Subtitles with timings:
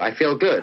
[0.00, 0.62] I feel good.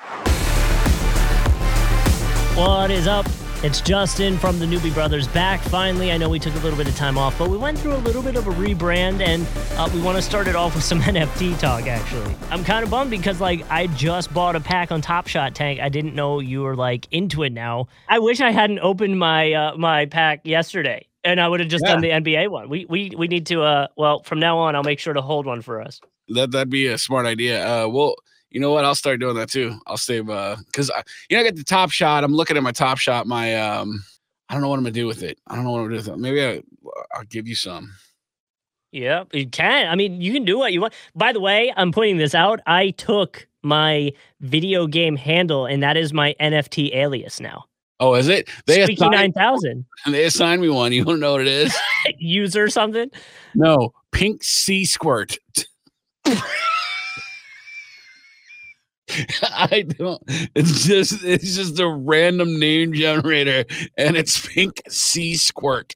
[2.56, 3.26] What is up?
[3.64, 6.14] It's Justin from the Newbie Brothers back finally.
[6.14, 7.98] I know we took a little bit of time off, but we went through a
[7.98, 9.46] little bit of a rebrand and
[9.78, 12.34] uh, we want to start it off with some NFT talk actually.
[12.50, 15.82] I'm kind of bummed because like I just bought a pack on Top Shot Tank.
[15.82, 17.90] I didn't know you were like into it now.
[18.08, 21.84] I wish I hadn't opened my uh, my pack yesterday and I would have just
[21.86, 21.92] yeah.
[21.92, 22.70] done the NBA one.
[22.70, 25.46] We we we need to uh well from now on I'll make sure to hold
[25.46, 26.00] one for us.
[26.30, 27.66] That that'd be a smart idea.
[27.68, 28.16] Uh well
[28.50, 28.86] you know what?
[28.86, 29.78] I'll start doing that too.
[29.88, 32.24] I'll save uh because I you know I got the top shot.
[32.24, 33.28] I'm looking at my top shot.
[33.28, 34.04] My um,
[34.50, 35.40] I don't know what I'm gonna do with it.
[35.48, 36.20] I don't know what I'm gonna do with it.
[36.20, 36.64] Maybe I,
[37.14, 37.92] I'll give you some.
[38.92, 39.88] Yeah, you can.
[39.88, 40.94] I mean, you can do what you want.
[41.16, 42.62] By the way, I'm pointing this out.
[42.66, 47.66] I took my video game handle, and that is my NFT alias now.
[48.00, 48.50] Oh, is it?
[48.68, 49.86] They Squeaky nine thousand.
[50.06, 50.94] They assigned me one.
[50.94, 51.76] You don't know what it is?
[52.20, 53.10] User something?
[53.54, 55.38] No, Pink Sea Squirt.
[59.44, 60.22] I don't.
[60.56, 63.66] It's just it's just a random name generator,
[63.98, 65.94] and it's pink sea squirt.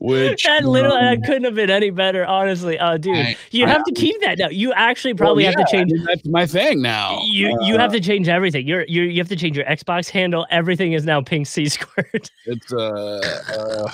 [0.00, 2.78] Which that little um, that couldn't have been any better, honestly.
[2.78, 4.48] Oh, dude, I, you I, have to keep that now.
[4.48, 5.90] You actually probably well, yeah, have to change.
[5.92, 7.18] I mean, that's my thing now.
[7.24, 8.66] You uh, you have to change everything.
[8.66, 10.46] You're you you have to change your Xbox handle.
[10.50, 12.30] Everything is now pink sea squirt.
[12.46, 13.90] It's uh, uh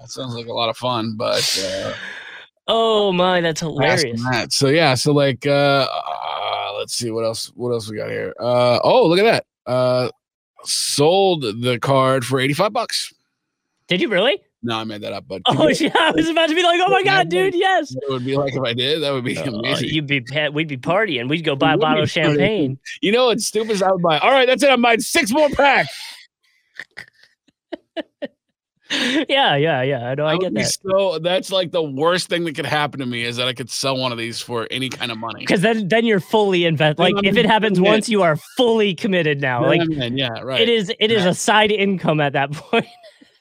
[0.00, 1.64] that sounds like a lot of fun, but.
[1.64, 1.92] uh
[2.70, 4.22] Oh my, that's hilarious.
[4.24, 4.52] That.
[4.52, 5.86] So yeah, so like uh
[6.78, 7.52] let's see what else.
[7.54, 8.34] What else we got here?
[8.40, 9.70] Uh, oh, look at that.
[9.70, 10.10] Uh,
[10.64, 13.12] sold the card for eighty five bucks.
[13.88, 14.40] Did you really?
[14.62, 15.24] No, I made that up.
[15.28, 17.90] But oh yeah, I was about to be like, oh my god, dude, yes.
[17.90, 19.02] It would be like if I did.
[19.02, 19.90] That would be uh, amazing.
[19.90, 21.28] You'd be we'd be partying.
[21.28, 22.78] We'd go buy a bottle of champagne.
[23.00, 23.82] You know what's stupid?
[23.82, 24.18] I would buy.
[24.18, 24.70] All right, that's it.
[24.70, 25.92] I'm buying six more packs.
[28.90, 30.08] yeah, yeah, yeah.
[30.08, 30.24] I know.
[30.24, 30.78] I, I get that.
[30.82, 33.70] So that's like the worst thing that could happen to me is that I could
[33.70, 35.40] sell one of these for any kind of money.
[35.40, 37.02] Because then, then you're fully invested.
[37.02, 39.64] Like if it happens once, you are fully committed now.
[39.64, 40.60] Like yeah, right.
[40.60, 40.92] It is.
[40.98, 42.86] It is a side income at that point.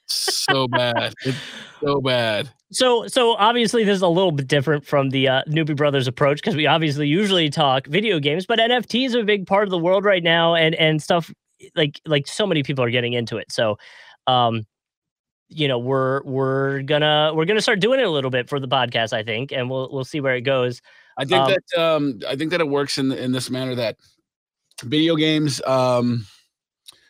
[0.08, 1.14] so bad.
[1.26, 1.38] It's
[1.82, 2.50] so bad.
[2.72, 6.38] So, so obviously, this is a little bit different from the uh, Newbie Brothers approach
[6.38, 9.78] because we obviously usually talk video games, but NFTs are a big part of the
[9.78, 11.32] world right now, and and stuff
[11.76, 13.52] like like so many people are getting into it.
[13.52, 13.78] So,
[14.28, 14.66] um,
[15.50, 18.68] you know we're we're gonna we're gonna start doing it a little bit for the
[18.68, 20.82] podcast i think and we'll we'll see where it goes
[21.18, 23.98] i think um, that um i think that it works in in this manner that
[24.84, 26.26] video games um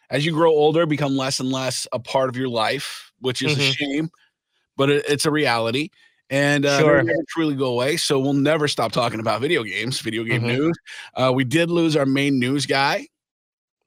[0.10, 3.54] as you grow older become less and less a part of your life which is
[3.54, 3.62] mm-hmm.
[3.62, 4.10] a shame
[4.76, 5.90] but it, it's a reality
[6.30, 7.04] and uh, sure.
[7.04, 7.98] never truly go away.
[7.98, 10.58] So we'll never stop talking about video games, video game mm-hmm.
[10.58, 10.78] news.
[11.16, 13.08] Uh, we did lose our main news guy,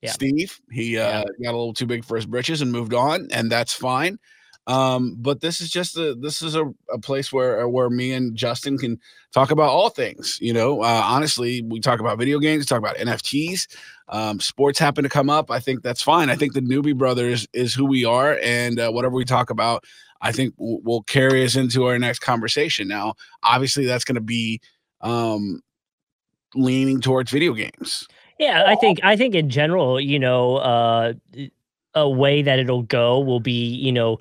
[0.00, 0.12] yeah.
[0.12, 0.58] Steve.
[0.70, 1.24] He uh, yeah.
[1.44, 4.18] got a little too big for his britches and moved on, and that's fine.
[4.66, 8.12] Um, but this is just a this is a, a place where uh, where me
[8.12, 9.00] and Justin can
[9.32, 10.38] talk about all things.
[10.40, 13.66] You know, uh, honestly, we talk about video games, talk about NFTs.
[14.08, 15.50] Um, sports happen to come up.
[15.50, 16.30] I think that's fine.
[16.30, 19.84] I think the Newbie Brothers is who we are, and uh, whatever we talk about,
[20.20, 22.86] I think will, will carry us into our next conversation.
[22.86, 24.60] Now, obviously, that's going to be
[25.00, 25.62] um,
[26.54, 28.06] leaning towards video games.
[28.38, 31.14] Yeah, I think I think in general, you know, uh,
[31.94, 34.20] a way that it'll go will be, you know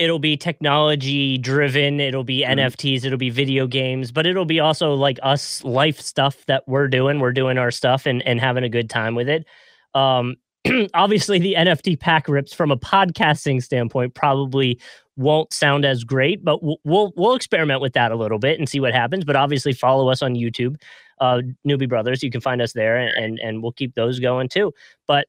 [0.00, 2.58] it'll be technology driven it'll be mm-hmm.
[2.58, 6.88] nfts it'll be video games but it'll be also like us life stuff that we're
[6.88, 9.46] doing we're doing our stuff and, and having a good time with it.
[9.94, 10.36] Um
[10.94, 14.80] obviously the nft pack rips from a podcasting standpoint probably
[15.16, 18.68] won't sound as great but we'll, we'll we'll experiment with that a little bit and
[18.68, 20.76] see what happens but obviously follow us on youtube.
[21.20, 24.48] Uh newbie brothers you can find us there and and, and we'll keep those going
[24.48, 24.72] too.
[25.06, 25.26] But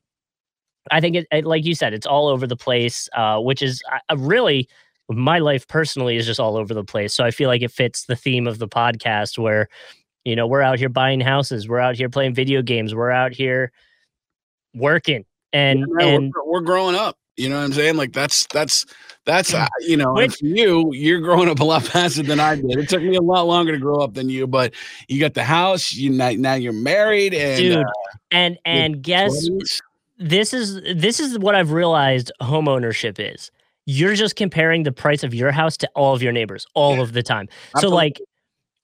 [0.91, 3.81] I think it, it, like you said, it's all over the place, uh, which is
[4.09, 4.67] uh, really
[5.09, 7.13] my life personally is just all over the place.
[7.13, 9.67] So I feel like it fits the theme of the podcast where,
[10.25, 13.33] you know, we're out here buying houses, we're out here playing video games, we're out
[13.33, 13.71] here
[14.73, 17.17] working, and yeah, and we're, we're, growing up.
[17.37, 17.95] You know what I'm saying?
[17.95, 18.85] Like that's that's
[19.25, 22.77] that's uh, you know, Which, you you're growing up a lot faster than I did.
[22.77, 24.73] It took me a lot longer to grow up than you, but
[25.07, 25.93] you got the house.
[25.93, 27.91] You now, now you're married, and dude, uh,
[28.31, 29.49] and and guess.
[29.49, 29.81] 20s
[30.21, 33.51] this is this is what I've realized home ownership is.
[33.85, 37.01] You're just comparing the price of your house to all of your neighbors all yeah.
[37.01, 37.49] of the time.
[37.75, 37.89] Absolutely.
[37.89, 38.21] So like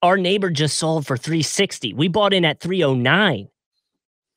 [0.02, 1.94] our neighbor just sold for 360.
[1.94, 3.48] We bought in at 309.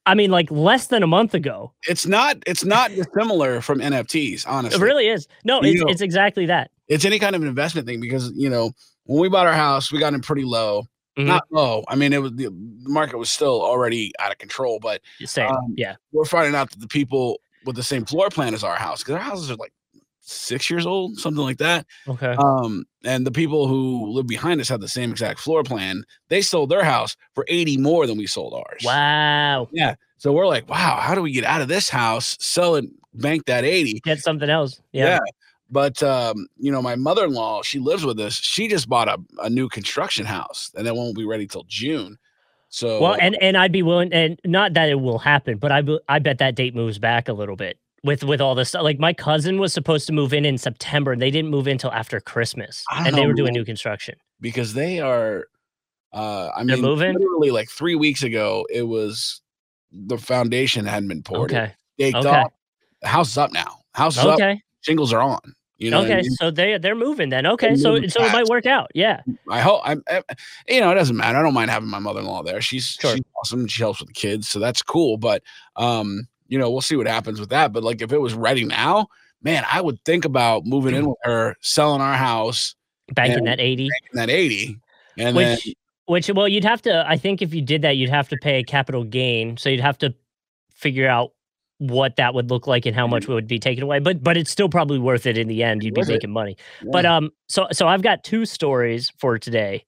[0.06, 1.72] I mean, like less than a month ago.
[1.88, 2.36] It's not.
[2.46, 4.46] It's not dissimilar from NFTs.
[4.46, 5.28] Honestly, it really is.
[5.44, 6.70] No, it's, know, it's exactly that.
[6.88, 8.72] It's any kind of investment thing because you know
[9.04, 10.84] when we bought our house, we got in pretty low.
[11.20, 11.28] Mm-hmm.
[11.28, 11.84] Not low.
[11.88, 12.50] I mean, it was the
[12.82, 15.50] market was still already out of control, but same.
[15.50, 18.76] Um, yeah, we're finding out that the people with the same floor plan as our
[18.76, 19.72] house, because our houses are like
[20.20, 21.86] six years old, something like that.
[22.08, 22.34] Okay.
[22.38, 26.04] Um, and the people who live behind us had the same exact floor plan.
[26.28, 28.82] They sold their house for 80 more than we sold ours.
[28.84, 29.68] Wow.
[29.72, 29.94] Yeah.
[30.18, 32.84] So we're like, wow, how do we get out of this house, sell it,
[33.14, 34.00] bank that 80?
[34.00, 34.80] Get something else.
[34.92, 35.18] Yeah.
[35.70, 38.34] But um, you know, my mother-in-law, she lives with us.
[38.34, 42.18] She just bought a, a new construction house, and it won't be ready till June.
[42.70, 45.82] So Well, and and I'd be willing, and not that it will happen, but I
[46.08, 48.82] I bet that date moves back a little bit with with all this stuff.
[48.82, 51.72] Like my cousin was supposed to move in in September, and they didn't move in
[51.72, 54.16] until after Christmas, and they were doing new construction.
[54.40, 55.46] because they are
[56.12, 57.14] uh I They're mean moving?
[57.14, 59.40] literally like three weeks ago, it was
[59.92, 61.52] the foundation hadn't been poured.
[61.52, 61.72] Okay.
[61.98, 62.44] Staked Okay.
[63.02, 63.78] The house is up now.
[63.94, 64.60] House is up, Okay.
[64.82, 65.40] shingles are on.
[65.80, 66.22] You know, what I okay.
[66.22, 66.30] mean?
[66.32, 67.46] So they they're moving then.
[67.46, 67.74] Okay.
[67.74, 68.90] So so it might work out.
[68.94, 69.22] Yeah.
[69.50, 70.20] I hope I'm, eh,
[70.68, 71.38] you know, it doesn't matter.
[71.38, 72.60] I don't mind having my mother-in-law there.
[72.60, 73.12] She's Sure.
[73.16, 73.66] she's awesome.
[73.66, 75.16] She helps with the kids, so that's cool.
[75.16, 75.42] But
[75.76, 77.72] um, you know, we'll see what happens with that.
[77.72, 79.08] But like, if it was ready now,
[79.42, 82.74] man, I would think about moving in with her, selling our house,
[83.14, 83.88] Banking that eighty.
[83.88, 84.78] making that eighty,
[85.16, 85.74] and then Which
[86.04, 87.08] which well you'd have to.
[87.08, 89.56] I think if you did that, you'd have to pay a capital gain.
[89.56, 90.14] So you'd have to
[90.74, 91.32] figure out
[91.80, 93.98] what that would look like and how much would be taken away.
[93.98, 95.82] But but it's still probably worth it in the end.
[95.82, 96.12] You'd be Worth it.
[96.12, 96.56] making money.
[96.92, 99.84] But um, so so I've got two stories for today.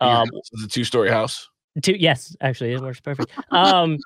[0.00, 1.48] Um, house is a two-story house.
[1.82, 3.32] two yes, actually it works perfect.
[3.50, 3.98] Um,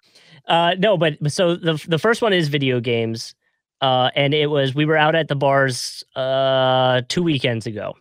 [0.47, 3.35] uh, no, but but so the the first one is video games.
[3.81, 7.95] Uh, and it was we were out at the bars uh two weekends ago,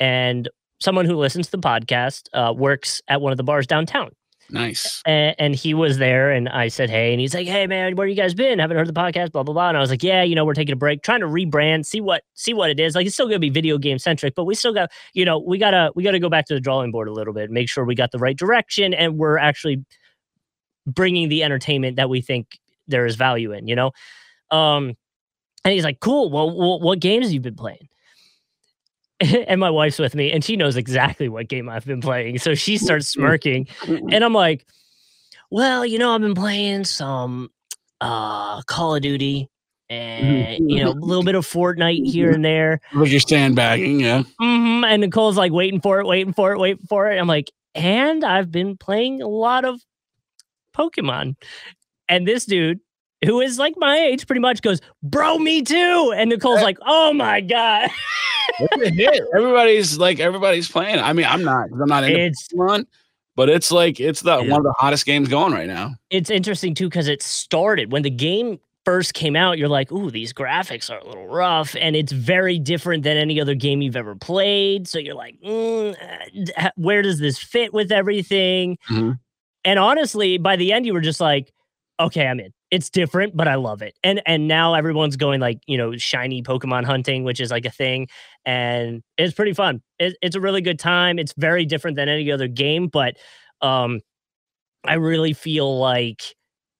[0.00, 0.48] and
[0.80, 4.10] someone who listens to the podcast uh works at one of the bars downtown.
[4.50, 5.02] Nice.
[5.06, 8.06] and, and he was there and i said hey and he's like hey man where
[8.06, 8.58] you guys been?
[8.58, 9.68] Haven't heard the podcast blah blah blah.
[9.68, 12.00] And i was like yeah you know we're taking a break trying to rebrand see
[12.00, 12.94] what see what it is.
[12.94, 15.58] Like it's still gonna be video game centric but we still got you know we
[15.58, 17.94] gotta we gotta go back to the drawing board a little bit make sure we
[17.94, 19.84] got the right direction and we're actually
[20.86, 23.90] bringing the entertainment that we think there is value in you know?
[24.50, 24.94] Um
[25.64, 26.30] and he's like cool.
[26.30, 27.88] Well, wh- what games have you been playing
[29.48, 32.38] and my wife's with me and she knows exactly what game I've been playing.
[32.38, 33.20] So she starts mm-hmm.
[33.20, 34.08] smirking mm-hmm.
[34.12, 34.66] and I'm like,
[35.50, 37.50] well, you know, I've been playing some
[38.00, 39.48] uh Call of Duty
[39.88, 40.68] and mm-hmm.
[40.68, 42.80] you know, a little bit of Fortnite here and there.
[42.92, 44.24] Like you're sandbagging, yeah.
[44.38, 47.18] hmm And Nicole's like waiting for it, waiting for it, waiting for it.
[47.18, 49.80] I'm like, and I've been playing a lot of
[50.76, 51.36] Pokemon.
[52.08, 52.80] And this dude,
[53.26, 56.14] who is like my age pretty much, goes, Bro, me too.
[56.16, 57.90] And Nicole's like, Oh my God.
[58.58, 59.22] It's a hit.
[59.36, 60.98] Everybody's like everybody's playing.
[61.00, 62.86] I mean, I'm not, I'm not into It's Pokemon,
[63.34, 64.50] but it's like it's the Yeah.
[64.50, 65.94] one of the hottest games going right now.
[66.10, 69.58] it's interesting too because it started when the game first came out.
[69.58, 73.40] You're like, "Ooh, these graphics are a little rough," and it's very different than any
[73.40, 74.86] other game you've ever played.
[74.86, 75.96] So you're like, mm,
[76.56, 79.18] uh, "Where does this fit with everything?" Mhm.
[79.64, 81.52] And honestly, by the end, you were just like,
[81.98, 83.94] "Okay, I'm in." It's different, but I love it.
[84.02, 87.70] And and now everyone's going like you know shiny Pokemon hunting, which is like a
[87.70, 88.08] thing,
[88.44, 89.82] and it's pretty fun.
[90.00, 91.18] It, it's a really good time.
[91.18, 93.16] It's very different than any other game, but
[93.62, 94.00] um,
[94.86, 96.34] I really feel like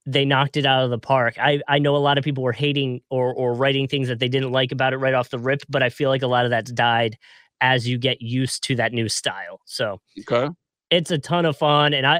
[0.06, 1.36] they knocked it out of the park.
[1.40, 4.28] I I know a lot of people were hating or or writing things that they
[4.28, 6.50] didn't like about it right off the rip, but I feel like a lot of
[6.50, 7.18] that's died
[7.60, 9.60] as you get used to that new style.
[9.66, 10.48] So Okay.
[10.90, 12.18] it's a ton of fun, and I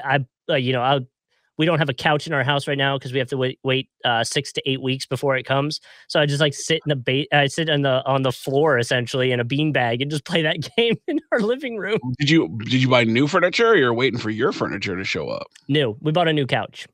[0.48, 1.00] I uh, you know I
[1.58, 3.58] we don't have a couch in our house right now because we have to wait
[3.62, 5.80] wait uh, six to eight weeks before it comes.
[6.08, 8.78] So I just like sit in the ba- I sit on the on the floor
[8.78, 11.98] essentially in a beanbag and just play that game in our living room.
[12.18, 15.28] Did you did you buy new furniture or you're waiting for your furniture to show
[15.28, 15.46] up?
[15.68, 16.86] New, we bought a new couch.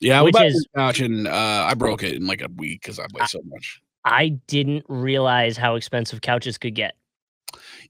[0.00, 2.82] Yeah, we bought is- a couch and uh, I broke it in like a week
[2.82, 3.80] because I play so much.
[4.04, 6.94] I didn't realize how expensive couches could get.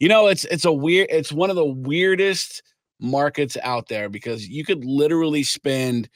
[0.01, 2.63] You know, it's it's a weird it's one of the weirdest
[3.01, 6.09] markets out there because you could literally spend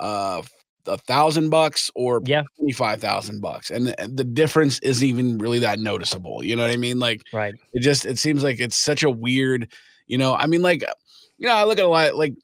[0.00, 0.42] uh
[0.86, 2.42] a thousand bucks or Yeah.
[2.56, 6.42] twenty five thousand bucks, and the, the difference isn't even really that noticeable.
[6.44, 6.98] You know what I mean?
[6.98, 7.54] Like Right.
[7.72, 9.72] it just it seems like it's such a weird,
[10.06, 10.34] you know.
[10.34, 10.82] I mean, like
[11.38, 12.34] you know, I look at a lot like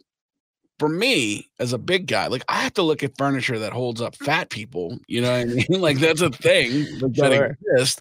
[0.79, 4.01] for me as a big guy, like I have to look at furniture that holds
[4.01, 4.97] up fat people.
[5.09, 5.67] You know what I mean?
[5.81, 7.57] like that's a thing that Sure.
[7.73, 8.01] exists.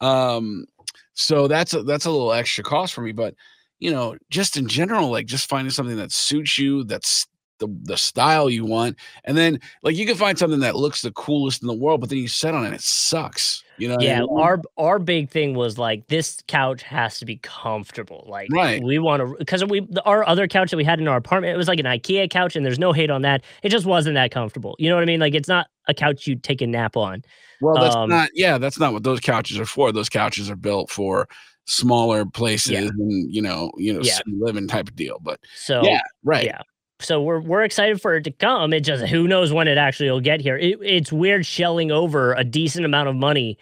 [0.00, 0.66] Um,
[1.14, 3.34] so that's a, that's a little extra cost for me, but
[3.78, 7.26] you know, just in general, like just finding something that suits you, that's
[7.58, 11.12] the the style you want, and then like you can find something that looks the
[11.12, 13.64] coolest in the world, but then you sit on it, it sucks.
[13.78, 13.96] You know?
[13.96, 14.28] what I Yeah, mean?
[14.38, 18.24] our our big thing was like this couch has to be comfortable.
[18.28, 18.82] Like Right.
[18.82, 21.54] we want to because we the, our other couch that we had in our apartment
[21.54, 23.42] it was like an IKEA couch and there's no hate on that.
[23.62, 24.76] It just wasn't that comfortable.
[24.78, 25.20] You know what I mean?
[25.20, 27.22] Like it's not a couch you'd take a nap on.
[27.60, 28.30] Well, that's Um, not.
[28.34, 29.92] Yeah, that's not what those couches are for.
[29.92, 31.26] Those couches are built for
[31.66, 34.18] smaller places and you know, you know, Yeah.
[34.26, 35.18] living type of deal.
[35.20, 36.44] But So yeah, right.
[36.44, 36.60] yeah.
[37.00, 38.72] So we're we're excited for it to come.
[38.72, 40.56] It just who knows when it actually will get here.
[40.56, 43.58] It, it's weird shelling over a decent amount of money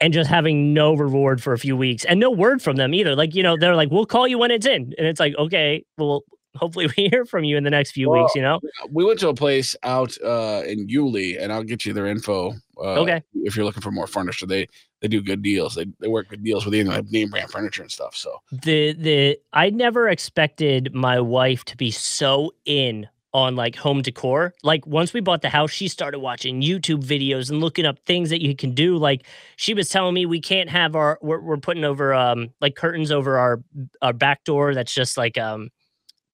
[0.00, 3.16] and just having no reward for a few weeks and no word from them either.
[3.16, 4.92] Like, you know, they're like, we'll call you when it's in.
[4.98, 6.22] And it's like, okay, well,
[6.56, 8.60] hopefully we hear from you in the next few well, weeks, you know?
[8.90, 12.52] We went to a place out uh, in Yulee and I'll get you their info.
[12.78, 13.22] Uh, okay.
[13.34, 14.66] If you're looking for more furniture, they,
[15.00, 15.74] they do good deals.
[15.74, 18.16] They, they work good deals with know, name brand furniture and stuff.
[18.16, 24.00] So the, the, I never expected my wife to be so in on like home
[24.00, 24.54] decor.
[24.62, 28.30] Like once we bought the house, she started watching YouTube videos and looking up things
[28.30, 28.96] that you can do.
[28.96, 32.76] Like she was telling me we can't have our we're, we're putting over um like
[32.76, 33.62] curtains over our
[34.00, 35.68] our back door that's just like um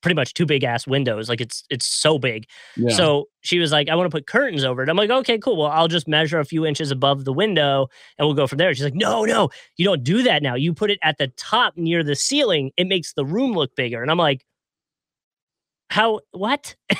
[0.03, 1.29] pretty much two big ass windows.
[1.29, 2.47] Like it's it's so big.
[2.77, 2.95] Yeah.
[2.95, 4.89] So she was like, I want to put curtains over it.
[4.89, 5.57] I'm like, okay, cool.
[5.57, 8.75] Well, I'll just measure a few inches above the window and we'll go from there.
[8.75, 10.55] She's like, no, no, you don't do that now.
[10.55, 12.73] You put it at the top near the ceiling.
[12.77, 14.03] It makes the room look bigger.
[14.03, 14.45] And I'm like,
[15.93, 16.75] how what?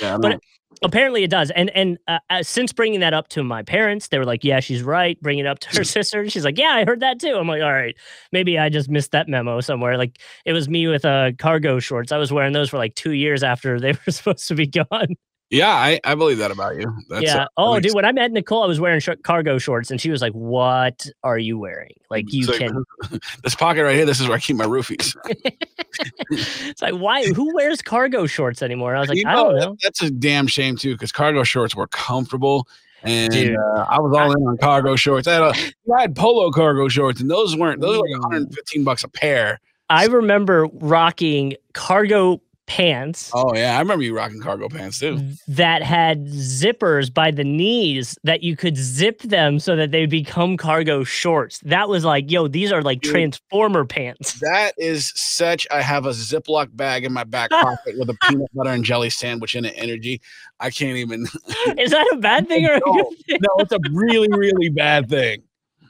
[0.00, 0.40] Yeah, but
[0.82, 4.18] apparently it does and and uh, uh, since bringing that up to my parents they
[4.18, 6.28] were like yeah she's right bring it up to her sister.
[6.28, 7.34] She's like yeah i heard that too.
[7.36, 7.96] I'm like all right
[8.32, 9.96] maybe i just missed that memo somewhere.
[9.96, 12.10] Like it was me with uh cargo shorts.
[12.12, 15.14] I was wearing those for like two years after they were supposed to be gone
[15.54, 16.92] yeah, I, I believe that about you.
[17.08, 17.44] That's yeah.
[17.44, 20.10] Uh, oh, dude, when I met Nicole, I was wearing sh- cargo shorts, and she
[20.10, 21.94] was like, "What are you wearing?
[22.10, 22.84] Like you can."
[23.42, 24.04] this pocket right here.
[24.04, 25.14] This is where I keep my roofies.
[26.30, 27.26] it's like, why?
[27.28, 28.96] Who wears cargo shorts anymore?
[28.96, 29.76] I was like, you I know, don't know.
[29.82, 32.66] That's a damn shame too, because cargo shorts were comfortable.
[33.04, 35.28] And uh, I was all in on cargo shorts.
[35.28, 38.82] I had, a, I had polo cargo shorts, and those weren't those were like 115
[38.82, 39.60] bucks a pair.
[39.90, 43.30] I remember rocking cargo pants.
[43.34, 45.20] Oh yeah, I remember you rocking cargo pants too.
[45.48, 50.56] That had zippers by the knees that you could zip them so that they become
[50.56, 51.60] cargo shorts.
[51.60, 54.40] That was like, yo, these are like Dude, transformer pants.
[54.40, 55.66] That is such.
[55.70, 59.10] I have a Ziploc bag in my back pocket with a peanut butter and jelly
[59.10, 59.74] sandwich in it.
[59.76, 60.20] Energy.
[60.60, 61.22] I can't even.
[61.78, 62.80] is that a bad thing or?
[62.86, 65.42] no, no, it's a really, really bad thing.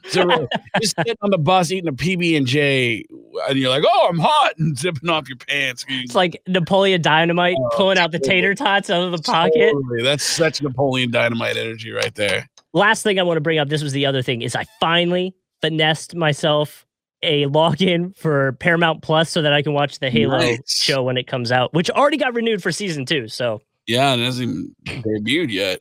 [0.09, 0.47] So
[0.81, 3.05] just sitting on the bus eating a PB and J,
[3.47, 5.85] and you're like, "Oh, I'm hot," and zipping off your pants.
[5.87, 9.71] It's like Napoleon Dynamite oh, pulling out the tater tots out of the pocket.
[9.71, 10.03] Totally.
[10.03, 12.49] That's such Napoleon Dynamite energy right there.
[12.73, 13.69] Last thing I want to bring up.
[13.69, 16.85] This was the other thing is I finally finessed myself
[17.23, 20.59] a login for Paramount Plus so that I can watch the Halo nice.
[20.71, 23.27] show when it comes out, which already got renewed for season two.
[23.27, 25.79] So yeah, it hasn't debuted yet.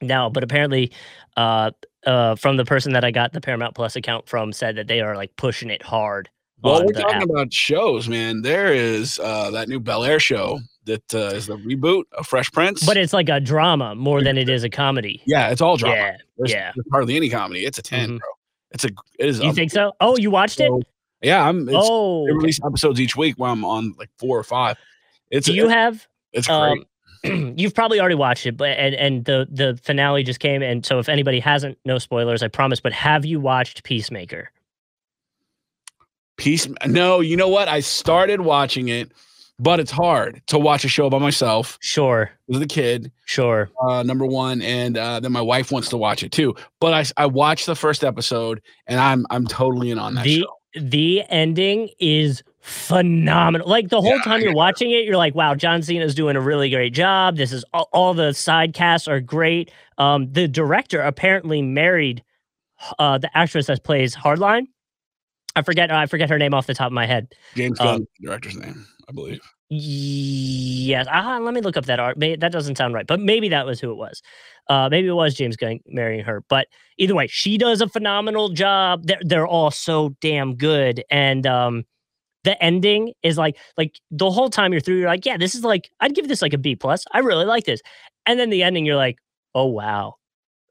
[0.00, 0.92] No, but apparently,
[1.36, 1.70] uh,
[2.06, 5.00] uh, from the person that I got the Paramount Plus account from said that they
[5.00, 6.28] are like pushing it hard.
[6.62, 7.28] Well, we're talking app.
[7.28, 8.40] about shows, man.
[8.40, 12.52] There is uh, that new Bel Air show that uh, is the reboot of Fresh
[12.52, 15.22] Prince, but it's like a drama more than it is a comedy.
[15.26, 15.96] Yeah, it's all drama.
[15.96, 16.72] Yeah, there's, yeah.
[16.74, 17.66] There's hardly any comedy.
[17.66, 18.16] It's a 10 mm-hmm.
[18.16, 18.28] bro.
[18.70, 19.40] It's a it is.
[19.40, 19.92] You think so?
[20.00, 20.70] Oh, you watched it?
[21.22, 21.68] Yeah, I'm.
[21.70, 24.76] oh, they release episodes each week while I'm on like four or five.
[25.30, 25.46] It's.
[25.46, 26.06] Do you have?
[26.32, 26.86] It's great.
[27.56, 30.98] You've probably already watched it, but and and the the finale just came, and so
[30.98, 32.80] if anybody hasn't, no spoilers, I promise.
[32.80, 34.50] But have you watched Peacemaker?
[36.36, 36.68] Peace?
[36.86, 37.68] No, you know what?
[37.68, 39.12] I started watching it,
[39.58, 41.78] but it's hard to watch a show by myself.
[41.80, 43.10] Sure, with a kid.
[43.24, 43.70] Sure.
[43.88, 46.54] Uh, number one, and uh, then my wife wants to watch it too.
[46.78, 50.40] But I I watched the first episode, and I'm I'm totally in on that the,
[50.40, 50.56] show.
[50.78, 53.68] The ending is phenomenal.
[53.68, 56.40] Like the whole yeah, time you're watching it, you're like, wow, John Cena's doing a
[56.40, 57.36] really great job.
[57.36, 59.70] This is all, all the side casts are great.
[59.98, 62.24] Um, the director apparently married
[62.98, 64.66] uh, the actress that plays Hardline.
[65.54, 67.34] I forget I forget her name off the top of my head.
[67.54, 69.40] James Gunn, um, director's name, I believe.
[69.68, 71.06] Yes.
[71.10, 72.18] Ah, let me look up that art.
[72.18, 74.22] That doesn't sound right, but maybe that was who it was.
[74.70, 76.42] Uh, maybe it was James Gunn marrying her.
[76.48, 79.02] But either way, she does a phenomenal job.
[79.04, 81.84] They're they're all so damn good, and um,
[82.44, 85.64] the ending is like like the whole time you're through, you're like, yeah, this is
[85.64, 87.04] like I'd give this like a B plus.
[87.12, 87.80] I really like this.
[88.26, 89.18] And then the ending, you're like,
[89.54, 90.16] oh wow.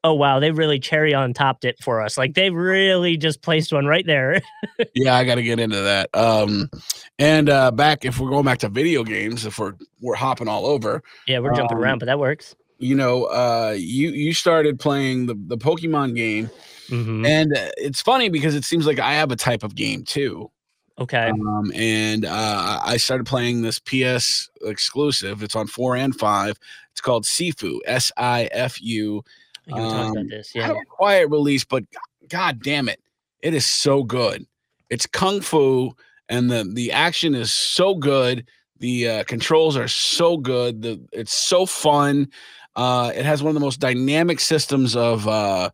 [0.02, 2.18] Oh wow, they really cherry on topped it for us.
[2.18, 4.40] Like they really just placed one right there.
[4.94, 6.10] yeah, I gotta get into that.
[6.14, 6.70] Um
[7.18, 10.66] and uh back if we're going back to video games, if we're we're hopping all
[10.66, 11.02] over.
[11.26, 12.54] Yeah, we're jumping um, around, but that works.
[12.78, 16.50] You know, uh you you started playing the the Pokemon game.
[16.90, 17.24] Mm-hmm.
[17.24, 20.50] And uh, it's funny because it seems like I have a type of game too.
[20.98, 21.30] Okay.
[21.30, 25.42] Um, and uh, I started playing this PS exclusive.
[25.42, 26.56] It's on four and five.
[26.92, 27.78] It's called Sifu.
[27.86, 29.24] S I F U.
[29.66, 30.70] You um, about this, yeah.
[30.70, 31.84] a quiet release, but
[32.28, 33.00] god damn it,
[33.40, 34.46] it is so good.
[34.90, 35.96] It's kung fu,
[36.28, 38.46] and the the action is so good.
[38.78, 40.82] The uh, controls are so good.
[40.82, 42.28] The it's so fun.
[42.76, 45.70] Uh, it has one of the most dynamic systems of uh,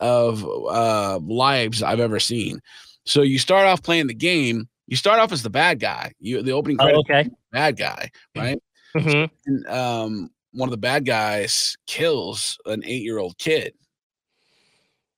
[0.00, 2.60] of uh, lives I've ever seen.
[3.04, 4.68] So you start off playing the game.
[4.86, 6.12] You start off as the bad guy.
[6.18, 8.58] You the opening credit, oh, okay, bad guy, right?
[8.96, 9.32] Mm-hmm.
[9.46, 13.72] And um, one of the bad guys kills an eight-year-old kid,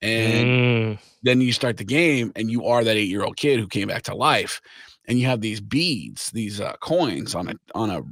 [0.02, 0.98] and Mm.
[1.22, 3.88] then you start the game and you are that eight year old kid who came
[3.88, 4.60] back to life
[5.08, 8.02] and you have these beads these uh, coins on a on a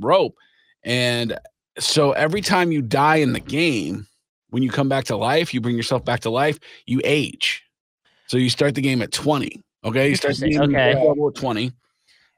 [0.00, 0.36] rope
[0.82, 1.38] and
[1.78, 4.06] so every time you die in the game
[4.50, 7.62] when you come back to life you bring yourself back to life you age
[8.30, 10.92] so you start the game at 20 okay you start the game okay.
[10.92, 11.72] at 20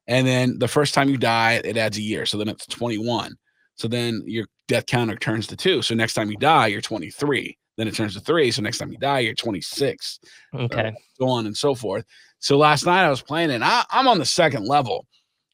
[0.08, 3.34] and then the first time you die it adds a year so then it's 21
[3.74, 7.56] so then your death counter turns to two so next time you die you're 23
[7.76, 10.20] then it turns to three so next time you die you're 26
[10.54, 10.94] Okay.
[11.18, 12.04] so on and so forth.
[12.38, 15.06] So last night I was playing and I, I'm on the second level,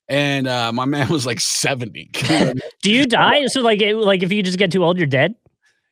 [0.09, 2.11] and uh, my man was like 70.
[2.83, 3.45] Do you die?
[3.47, 5.35] So like, it, like if you just get too old, you're dead.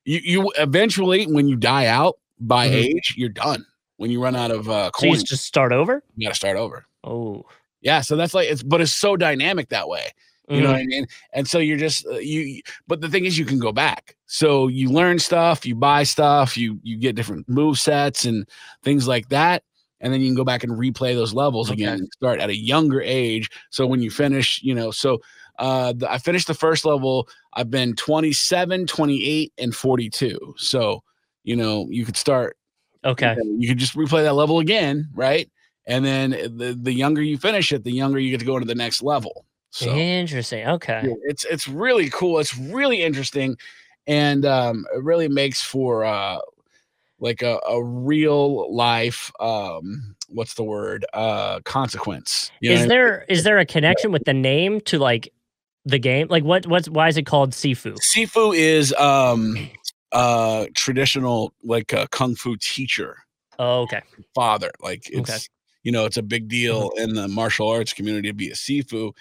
[0.07, 2.85] you you eventually when you die out by Mhm.
[2.85, 3.65] age, you're done.
[3.97, 6.03] When you run out of uh, So coins, just start over.
[6.17, 6.85] you got to start over.
[7.05, 7.45] Oh,
[7.81, 10.11] Yeah, so that's like it's, but it's so dynamic that way.
[10.49, 10.63] You Mm-hmm.
[10.63, 11.07] know what I mean?
[11.33, 12.61] And so you're just uh, you.
[12.87, 14.17] But the thing is, you can go back.
[14.27, 18.49] So you learn stuff, you buy stuff, you you get different move sets and
[18.85, 19.65] things like that,
[20.01, 21.99] and then you can go back and replay those levels again Okay.
[21.99, 23.51] and start at a younger age.
[23.71, 25.21] So when you finish, you know, so
[25.59, 27.29] uh, the, I finished the first level.
[27.55, 30.55] I've been 27, 28, and 42.
[30.59, 31.03] So
[31.43, 32.57] you know, you could start.
[33.07, 33.37] Okay.
[33.59, 35.51] You could just replay that level again, right?
[35.87, 38.67] And then the the younger you finish it, the younger you get to go into
[38.67, 39.47] the next level.
[39.71, 40.67] So Interesting.
[40.67, 41.03] Okay.
[41.05, 42.39] yeah, it's it's really cool.
[42.39, 43.57] It's really interesting,
[44.07, 46.39] and um, it really makes for uh,
[47.19, 52.51] like a, a real life um, what's the word uh, consequence.
[52.61, 55.33] You know Is what I there is there a connection with the name to like
[55.85, 56.29] the game?
[56.29, 57.85] Like what what's why is it called Sifu?
[57.87, 57.97] mean?
[57.97, 59.57] Sifu is um,
[60.13, 63.17] uh, traditional like a kung fu teacher
[63.59, 64.03] Oh, okay.
[64.35, 64.71] father.
[64.83, 65.39] Like it's Okay.
[65.83, 69.13] you know it's a big deal in the martial arts community to be a sifu,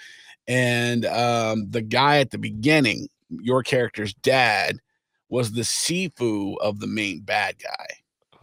[0.47, 4.77] and um, the guy at the beginning, your character's dad,
[5.29, 7.87] was the sifu of the main bad guy.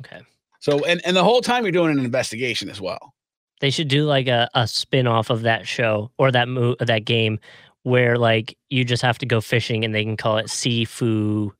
[0.00, 0.20] Okay.
[0.60, 3.14] So and and the whole time you're doing an investigation as well.
[3.60, 7.04] They should do like a, a spin off of that show or that mo- that
[7.04, 7.38] game
[7.84, 11.52] where like you just have to go fishing and they can call it seafood.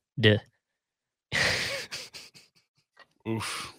[3.28, 3.72] Oof.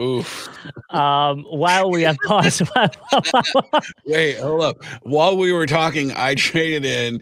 [0.00, 0.48] Oof.
[0.94, 2.62] um, while we have paused,
[4.06, 4.82] Wait, hold up.
[5.02, 7.20] While we were talking, I traded in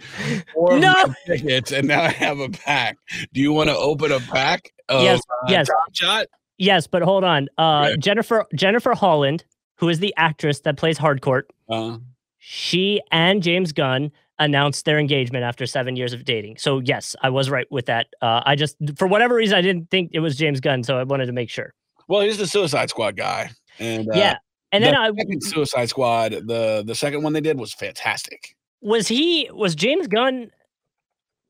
[0.54, 0.94] four No!
[1.26, 2.96] tickets, and now I have a pack.
[3.32, 4.70] Do you want to open a pack?
[4.88, 5.66] Of, Yes, uh, yes.
[5.66, 6.26] Top Shot.
[6.56, 7.48] yes, but hold on.
[7.58, 7.96] Uh, Okay.
[7.98, 9.44] Jennifer Jennifer Holland,
[9.76, 11.98] who is the actress that plays Harcourt, Uh,
[12.38, 16.56] she and James Gunn announced their engagement after seven years of dating.
[16.58, 18.06] So yes, I was right with that.
[18.22, 21.02] Uh, I just for whatever reason I didn't think it was James Gunn, so I
[21.04, 21.74] wanted to make sure.
[22.08, 24.36] well, he's the Suicide Squad guy, and uh, yeah,
[24.72, 28.54] and then the I second Suicide Squad, the the second one they did was fantastic.
[28.80, 30.50] was he was James Gunn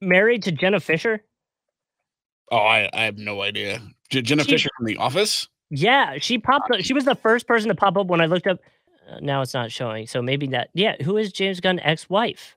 [0.01, 1.23] married to Jenna Fischer?
[2.51, 3.83] Oh, I, I have no idea.
[4.09, 5.49] J- Jenna She- Fischer from The Office.
[5.71, 6.81] Yeah, she popped up.
[6.81, 8.59] She was the first person to pop up when I looked up.
[9.11, 10.71] Uh, now it's not showing, so maybe that.
[10.73, 12.57] Yeah, who is James Gunn ex-wife?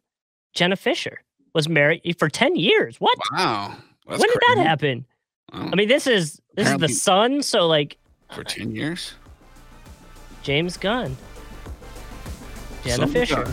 [0.53, 1.21] Jenna Fischer
[1.53, 2.97] was married for ten years.
[2.99, 3.17] What?
[3.33, 3.75] Wow,
[4.07, 5.05] that's when did that happen?
[5.53, 7.41] Wow, I mean, this is this is the son.
[7.41, 7.97] So like
[8.33, 9.13] for ten years.
[10.43, 11.15] James Gunn,
[12.83, 13.45] Jenna Son Fischer.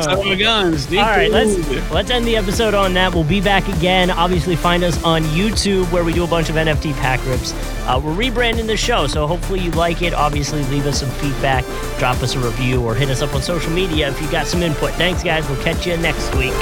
[0.00, 0.86] Son of guns.
[0.92, 1.56] All right, let's
[1.90, 3.14] let's end the episode on that.
[3.14, 4.10] We'll be back again.
[4.10, 7.52] Obviously, find us on YouTube where we do a bunch of NFT pack rips.
[7.86, 10.12] Uh, we're rebranding the show, so hopefully you like it.
[10.12, 11.64] Obviously, leave us some feedback,
[11.98, 14.62] drop us a review, or hit us up on social media if you got some
[14.62, 14.92] input.
[14.92, 15.48] Thanks, guys.
[15.48, 16.54] We'll catch you next week.